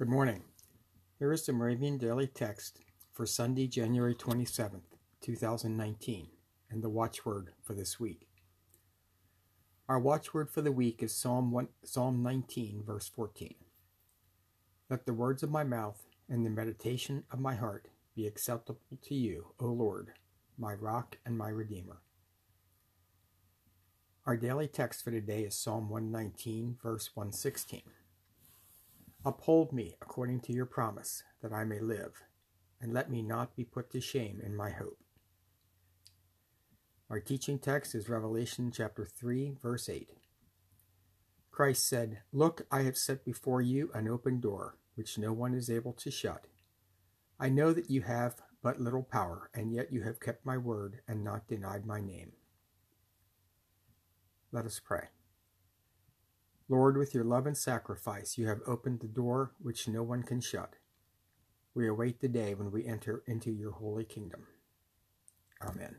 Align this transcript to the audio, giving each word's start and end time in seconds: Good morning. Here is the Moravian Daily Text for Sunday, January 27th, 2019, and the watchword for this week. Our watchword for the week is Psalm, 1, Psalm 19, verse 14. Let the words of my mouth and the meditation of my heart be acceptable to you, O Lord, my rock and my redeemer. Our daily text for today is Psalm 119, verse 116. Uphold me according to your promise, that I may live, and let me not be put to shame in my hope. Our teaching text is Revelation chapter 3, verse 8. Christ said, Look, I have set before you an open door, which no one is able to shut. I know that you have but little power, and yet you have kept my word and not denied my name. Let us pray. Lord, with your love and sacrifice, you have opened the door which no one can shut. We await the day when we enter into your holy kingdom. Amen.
Good 0.00 0.08
morning. 0.08 0.44
Here 1.18 1.30
is 1.30 1.44
the 1.44 1.52
Moravian 1.52 1.98
Daily 1.98 2.26
Text 2.26 2.80
for 3.12 3.26
Sunday, 3.26 3.66
January 3.66 4.14
27th, 4.14 4.96
2019, 5.20 6.28
and 6.70 6.82
the 6.82 6.88
watchword 6.88 7.50
for 7.62 7.74
this 7.74 8.00
week. 8.00 8.26
Our 9.90 9.98
watchword 9.98 10.48
for 10.48 10.62
the 10.62 10.72
week 10.72 11.02
is 11.02 11.14
Psalm, 11.14 11.52
1, 11.52 11.68
Psalm 11.84 12.22
19, 12.22 12.82
verse 12.82 13.10
14. 13.14 13.54
Let 14.88 15.04
the 15.04 15.12
words 15.12 15.42
of 15.42 15.50
my 15.50 15.64
mouth 15.64 16.02
and 16.30 16.46
the 16.46 16.50
meditation 16.50 17.24
of 17.30 17.38
my 17.38 17.56
heart 17.56 17.88
be 18.16 18.26
acceptable 18.26 18.80
to 19.02 19.14
you, 19.14 19.52
O 19.60 19.66
Lord, 19.66 20.14
my 20.56 20.72
rock 20.72 21.18
and 21.26 21.36
my 21.36 21.50
redeemer. 21.50 22.00
Our 24.24 24.38
daily 24.38 24.66
text 24.66 25.04
for 25.04 25.10
today 25.10 25.42
is 25.42 25.54
Psalm 25.54 25.90
119, 25.90 26.78
verse 26.82 27.10
116. 27.12 27.82
Uphold 29.24 29.70
me 29.72 29.96
according 30.00 30.40
to 30.40 30.52
your 30.52 30.64
promise, 30.64 31.22
that 31.42 31.52
I 31.52 31.64
may 31.64 31.78
live, 31.78 32.22
and 32.80 32.94
let 32.94 33.10
me 33.10 33.20
not 33.20 33.54
be 33.54 33.64
put 33.64 33.90
to 33.90 34.00
shame 34.00 34.40
in 34.42 34.56
my 34.56 34.70
hope. 34.70 34.98
Our 37.10 37.20
teaching 37.20 37.58
text 37.58 37.94
is 37.94 38.08
Revelation 38.08 38.72
chapter 38.74 39.04
3, 39.04 39.56
verse 39.62 39.90
8. 39.90 40.10
Christ 41.50 41.86
said, 41.86 42.22
Look, 42.32 42.62
I 42.70 42.82
have 42.82 42.96
set 42.96 43.22
before 43.24 43.60
you 43.60 43.90
an 43.92 44.08
open 44.08 44.40
door, 44.40 44.78
which 44.94 45.18
no 45.18 45.34
one 45.34 45.52
is 45.52 45.68
able 45.68 45.92
to 45.94 46.10
shut. 46.10 46.46
I 47.38 47.50
know 47.50 47.74
that 47.74 47.90
you 47.90 48.02
have 48.02 48.36
but 48.62 48.80
little 48.80 49.02
power, 49.02 49.50
and 49.52 49.70
yet 49.70 49.92
you 49.92 50.02
have 50.02 50.20
kept 50.20 50.46
my 50.46 50.56
word 50.56 51.00
and 51.06 51.22
not 51.22 51.46
denied 51.46 51.84
my 51.84 52.00
name. 52.00 52.32
Let 54.50 54.64
us 54.64 54.80
pray. 54.82 55.08
Lord, 56.70 56.96
with 56.96 57.14
your 57.14 57.24
love 57.24 57.46
and 57.46 57.58
sacrifice, 57.58 58.38
you 58.38 58.46
have 58.46 58.60
opened 58.64 59.00
the 59.00 59.08
door 59.08 59.50
which 59.60 59.88
no 59.88 60.04
one 60.04 60.22
can 60.22 60.40
shut. 60.40 60.76
We 61.74 61.88
await 61.88 62.20
the 62.20 62.28
day 62.28 62.54
when 62.54 62.70
we 62.70 62.86
enter 62.86 63.24
into 63.26 63.50
your 63.50 63.72
holy 63.72 64.04
kingdom. 64.04 64.46
Amen. 65.60 65.96